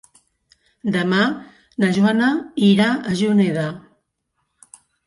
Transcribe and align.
Demà 0.95 1.19
na 1.85 1.91
Joana 1.99 2.33
irà 2.71 2.91
a 3.13 3.17
Juneda. 3.21 3.71